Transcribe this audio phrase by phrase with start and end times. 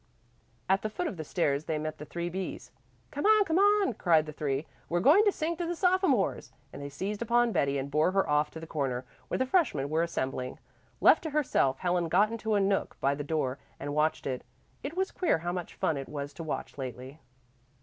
[0.67, 2.71] At the foot of the stairs they met the three B's.
[3.11, 4.65] "Come on, come on," cried the three.
[4.89, 8.27] "We're going to sing to the sophomores," and they seized upon Betty and bore her
[8.27, 10.57] off to the corner where the freshmen were assembling.
[11.01, 14.25] Left to herself Helen got into a nook by the door and watched.
[14.25, 14.43] It
[14.95, 17.19] was queer how much fun it was to watch, lately.